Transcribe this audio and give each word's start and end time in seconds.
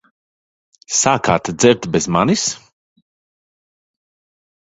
Sākāt 0.99 1.51
dzert 1.63 1.85
bez 1.97 2.09
manis? 2.15 2.47